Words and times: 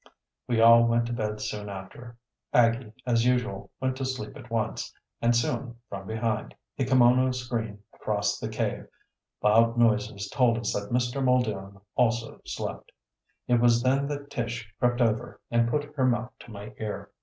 We 0.47 0.59
all 0.59 0.85
went 0.87 1.05
to 1.05 1.13
bed 1.13 1.39
soon 1.41 1.69
after. 1.69 2.17
Aggie, 2.53 2.91
as 3.05 3.23
usual, 3.23 3.69
went 3.79 3.95
to 3.97 4.05
sleep 4.05 4.35
at 4.35 4.49
once, 4.49 4.91
and 5.21 5.35
soon, 5.35 5.75
from, 5.89 6.07
behind 6.07 6.55
the 6.75 6.85
kimono 6.85 7.31
screen 7.35 7.83
across 7.93 8.39
the 8.39 8.49
cave, 8.49 8.87
loud 9.43 9.77
noises 9.77 10.27
told 10.29 10.57
us 10.57 10.73
that 10.73 10.89
Mr. 10.89 11.23
Muldoon 11.23 11.79
also 11.93 12.41
slept. 12.45 12.91
It 13.47 13.59
was 13.61 13.83
then 13.83 14.07
that 14.07 14.31
Tish 14.31 14.73
crept 14.79 15.01
over 15.01 15.39
and 15.51 15.69
put 15.69 15.93
her 15.95 16.05
mouth 16.07 16.31
to 16.39 16.51
my 16.51 16.73
ear. 16.79 17.11